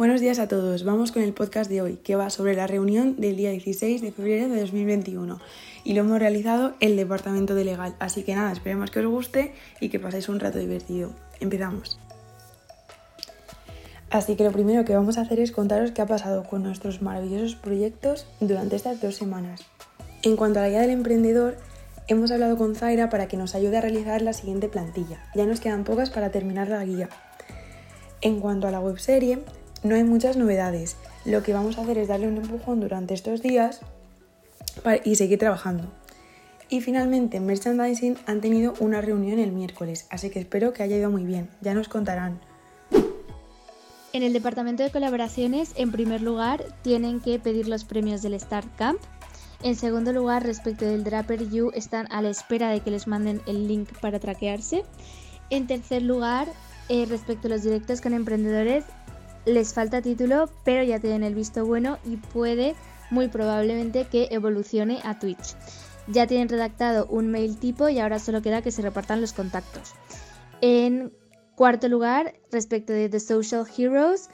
[0.00, 0.82] Buenos días a todos.
[0.84, 4.12] Vamos con el podcast de hoy, que va sobre la reunión del día 16 de
[4.12, 5.38] febrero de 2021
[5.84, 7.94] y lo hemos realizado el Departamento de Legal.
[7.98, 11.10] Así que nada, esperemos que os guste y que paséis un rato divertido.
[11.38, 12.00] Empezamos.
[14.08, 17.02] Así que lo primero que vamos a hacer es contaros qué ha pasado con nuestros
[17.02, 19.66] maravillosos proyectos durante estas dos semanas.
[20.22, 21.58] En cuanto a la guía del emprendedor,
[22.08, 25.22] hemos hablado con Zaira para que nos ayude a realizar la siguiente plantilla.
[25.34, 27.10] Ya nos quedan pocas para terminar la guía.
[28.22, 29.40] En cuanto a la webserie,
[29.82, 30.96] no hay muchas novedades.
[31.24, 33.80] Lo que vamos a hacer es darle un empujón durante estos días
[35.04, 35.90] y seguir trabajando.
[36.68, 40.96] Y finalmente en Merchandising han tenido una reunión el miércoles, así que espero que haya
[40.96, 41.48] ido muy bien.
[41.60, 42.40] Ya nos contarán.
[44.12, 48.68] En el departamento de colaboraciones, en primer lugar, tienen que pedir los premios del Start
[48.76, 49.00] Camp.
[49.62, 53.40] En segundo lugar, respecto del Draper You, están a la espera de que les manden
[53.46, 54.84] el link para traquearse.
[55.50, 56.48] En tercer lugar,
[56.88, 58.84] eh, respecto a los directos con emprendedores,
[59.46, 62.74] les falta título, pero ya tienen el visto bueno y puede
[63.10, 65.56] muy probablemente que evolucione a Twitch.
[66.06, 69.92] Ya tienen redactado un mail tipo y ahora solo queda que se repartan los contactos.
[70.60, 71.12] En
[71.54, 74.28] cuarto lugar, respecto de The Social Heroes,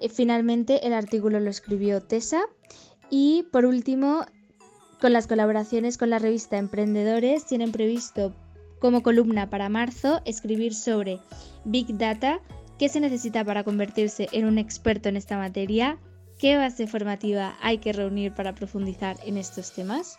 [0.00, 2.42] eh, finalmente el artículo lo escribió Tessa.
[3.10, 4.24] Y por último,
[5.00, 8.34] con las colaboraciones con la revista Emprendedores, tienen previsto
[8.78, 11.20] como columna para marzo escribir sobre
[11.64, 12.40] Big Data,
[12.80, 15.98] ¿Qué se necesita para convertirse en un experto en esta materia?
[16.38, 20.16] ¿Qué base formativa hay que reunir para profundizar en estos temas?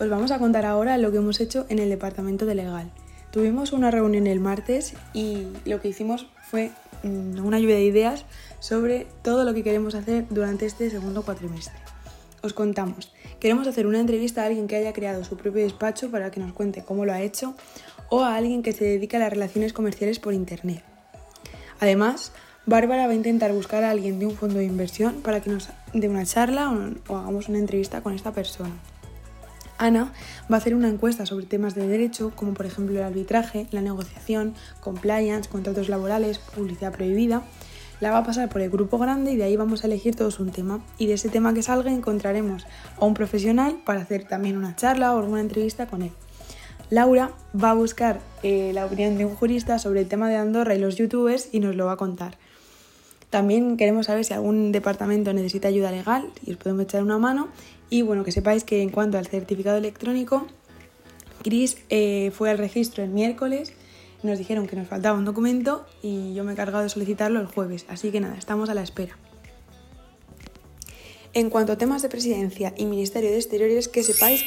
[0.00, 2.90] Os vamos a contar ahora lo que hemos hecho en el departamento de legal.
[3.30, 6.70] Tuvimos una reunión el martes y lo que hicimos fue
[7.02, 8.24] mm, una lluvia de ideas
[8.58, 11.78] sobre todo lo que queremos hacer durante este segundo cuatrimestre.
[12.42, 16.30] Os contamos, queremos hacer una entrevista a alguien que haya creado su propio despacho para
[16.30, 17.54] que nos cuente cómo lo ha hecho
[18.08, 20.93] o a alguien que se dedique a las relaciones comerciales por Internet.
[21.84, 22.32] Además,
[22.64, 25.68] Bárbara va a intentar buscar a alguien de un fondo de inversión para que nos
[25.92, 26.72] dé una charla
[27.08, 28.70] o, hagamos una entrevista con esta persona.
[29.76, 30.14] Ana
[30.50, 33.82] va a hacer una encuesta sobre temas de derecho, como por ejemplo el arbitraje, la
[33.82, 37.42] negociación, compliance, contratos laborales, publicidad prohibida.
[38.00, 40.40] La va a pasar por el grupo grande y de ahí vamos a elegir todos
[40.40, 40.82] un tema.
[40.96, 42.66] Y de ese tema que salga encontraremos
[42.98, 46.12] a un profesional para hacer también una charla o alguna entrevista con él.
[46.94, 50.76] Laura va a buscar eh, la opinión de un jurista sobre el tema de Andorra
[50.76, 52.38] y los youtubers y nos lo va a contar.
[53.30, 57.48] También queremos saber si algún departamento necesita ayuda legal y os podemos echar una mano.
[57.90, 60.46] Y bueno, que sepáis que en cuanto al certificado electrónico,
[61.42, 63.72] Chris eh, fue al registro el miércoles,
[64.22, 67.46] nos dijeron que nos faltaba un documento y yo me he cargado de solicitarlo el
[67.46, 67.86] jueves.
[67.88, 69.18] Así que nada, estamos a la espera.
[71.32, 74.44] En cuanto a temas de presidencia y Ministerio de Exteriores, que sepáis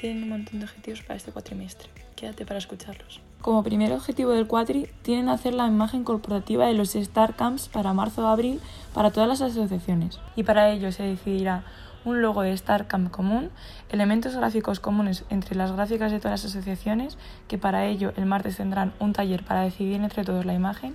[0.00, 1.88] tienen un montón de objetivos para este cuatrimestre.
[2.14, 3.20] Quédate para escucharlos.
[3.40, 7.92] Como primer objetivo del cuatri, tienen hacer la imagen corporativa de los Star Camps para
[7.92, 8.60] marzo-abril
[8.94, 10.20] para todas las asociaciones.
[10.36, 11.64] Y para ello se decidirá
[12.04, 13.50] un logo de Star Camp común,
[13.90, 18.56] elementos gráficos comunes entre las gráficas de todas las asociaciones, que para ello el martes
[18.56, 20.94] tendrán un taller para decidir entre todos la imagen,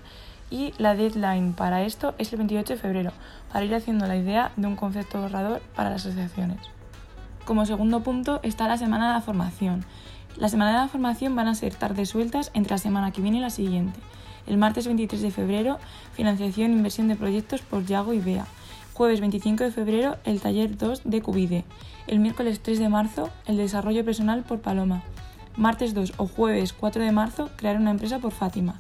[0.50, 3.12] y la deadline para esto es el 28 de febrero,
[3.52, 6.60] para ir haciendo la idea de un concepto borrador para las asociaciones.
[7.46, 9.84] Como segundo punto está la semana de la formación.
[10.38, 13.40] La semana de la formación van a ser tardes sueltas entre la semana que viene
[13.40, 14.00] y la siguiente.
[14.48, 15.78] El martes 23 de febrero,
[16.14, 18.46] financiación e inversión de proyectos por Yago y Bea.
[18.94, 21.66] Jueves 25 de febrero, el taller 2 de Cubide.
[22.08, 25.04] El miércoles 3 de marzo, el desarrollo personal por Paloma.
[25.58, 28.80] Martes 2 o jueves 4 de marzo, crear una empresa por Fátima.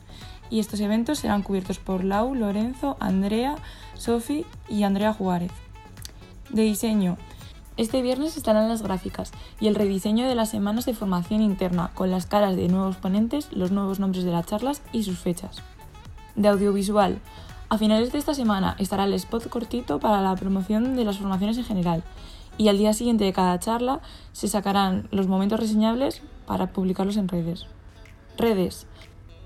[0.49, 3.55] Y estos eventos serán cubiertos por Lau, Lorenzo, Andrea,
[3.95, 5.51] Sofi y Andrea Juárez.
[6.49, 7.17] De diseño,
[7.75, 12.11] este viernes estarán las gráficas y el rediseño de las semanas de formación interna con
[12.11, 15.63] las caras de nuevos ponentes, los nuevos nombres de las charlas y sus fechas.
[16.35, 17.19] De audiovisual.
[17.69, 21.57] A finales de esta semana estará el spot cortito para la promoción de las formaciones
[21.57, 22.03] en general
[22.59, 24.01] y al día siguiente de cada charla
[24.31, 27.65] se sacarán los momentos reseñables para publicarlos en redes.
[28.37, 28.85] Redes.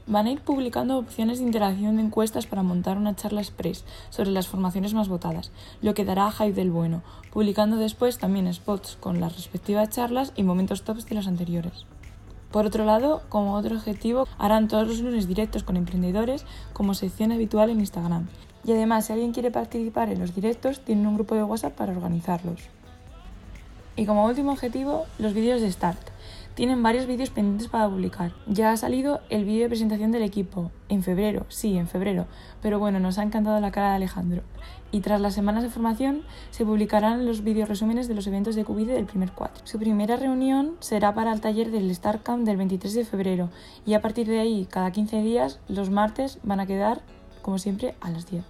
[0.10, 4.32] Van a ir publicando opciones de interacción de encuestas para montar una charla express sobre
[4.32, 5.52] las formaciones más votadas,
[5.82, 10.32] lo que dará a hype del bueno, publicando después también spots con las respectivas charlas
[10.38, 11.86] y momentos tops de los anteriores.
[12.52, 17.34] Por otro lado, como otro objetivo, harán todos los lunes directos con emprendedores como sección
[17.34, 18.30] habitual en Instagram.
[18.64, 21.92] Y además, si alguien quiere participar en los directos, tienen un grupo de WhatsApp para
[21.92, 22.62] organizarlos.
[23.98, 26.00] Y como último objetivo, los vídeos de Start
[26.58, 28.34] tienen varios vídeos pendientes para publicar.
[28.48, 32.26] Ya ha salido el vídeo de presentación del equipo, en febrero, sí, en febrero,
[32.64, 34.42] pero bueno, nos ha encantado la cara de Alejandro.
[34.92, 38.66] Y tras las semanas de formación se publicarán los vídeos resúmenes de los eventos de
[38.66, 39.62] Cubide del primer cuatro.
[39.68, 43.50] Su primera reunión será para el taller del StarCamp del 23 de febrero
[43.86, 47.02] y a partir de ahí, cada 15 días, los martes van a quedar,
[47.44, 48.44] como siempre, a las 10.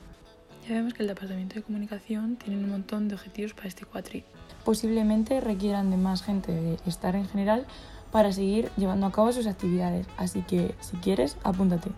[0.65, 4.24] Ya vemos que el Departamento de Comunicación tiene un montón de objetivos para este cuatri.
[4.63, 7.65] Posiblemente requieran de más gente de estar en general
[8.12, 11.89] para seguir llevando a cabo sus actividades, así que si quieres, apúntate.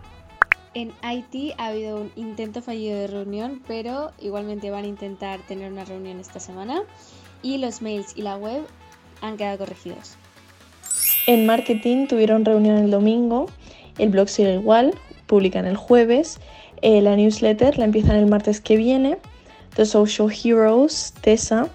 [0.74, 5.72] En Haití ha habido un intento fallido de reunión, pero igualmente van a intentar tener
[5.72, 6.82] una reunión esta semana
[7.42, 8.62] y los mails y la web
[9.20, 10.16] han quedado corregidos.
[11.26, 13.46] En marketing tuvieron reunión el domingo,
[13.98, 14.94] el blog sigue igual,
[15.26, 16.38] publican el jueves,
[16.82, 19.18] eh, la newsletter la empiezan el martes que viene,
[19.74, 21.68] The Social Heroes, Tessa,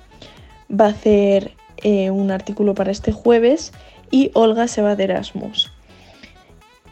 [0.70, 1.54] va a hacer
[1.84, 3.72] eh, un artículo para este jueves
[4.12, 5.72] y Olga se va de Erasmus.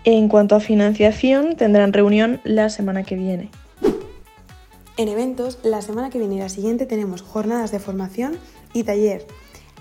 [0.05, 3.49] En cuanto a financiación, tendrán reunión la semana que viene.
[4.97, 8.37] En eventos, la semana que viene y la siguiente tenemos jornadas de formación
[8.73, 9.25] y taller.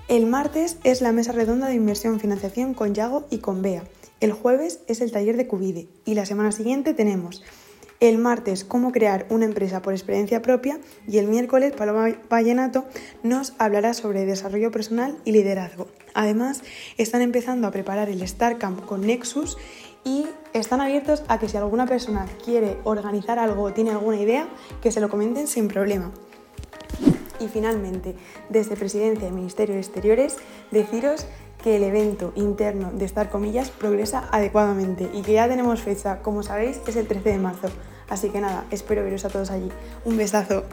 [0.08, 3.82] El martes es la mesa redonda de inversión financiación con Yago y con Bea.
[4.20, 7.42] El jueves es el taller de Cubide y la semana siguiente tenemos
[8.02, 12.84] el martes cómo crear una empresa por experiencia propia y el miércoles Paloma Vallenato
[13.22, 15.86] nos hablará sobre desarrollo personal y liderazgo.
[16.14, 16.62] Además,
[16.98, 19.56] están empezando a preparar el Star Camp con Nexus
[20.04, 24.48] y están abiertos a que si alguna persona quiere organizar algo o tiene alguna idea,
[24.80, 26.10] que se lo comenten sin problema.
[27.40, 28.14] Y finalmente,
[28.48, 30.36] desde Presidencia y Ministerio de Exteriores,
[30.70, 31.26] deciros
[31.62, 36.42] que el evento interno de Star Comillas progresa adecuadamente y que ya tenemos fecha, como
[36.42, 37.68] sabéis, es el 13 de marzo.
[38.08, 39.70] Así que nada, espero veros a todos allí.
[40.04, 40.64] Un besazo.